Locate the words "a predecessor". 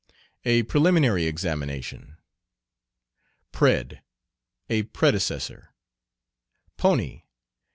4.67-5.75